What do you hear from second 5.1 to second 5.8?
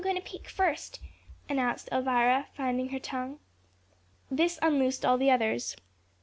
the others.